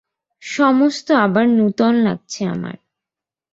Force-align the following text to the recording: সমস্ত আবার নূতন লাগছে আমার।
সমস্ত 0.43 1.07
আবার 1.21 1.45
নূতন 1.49 1.93
লাগছে 2.03 2.41
আমার। 2.45 2.75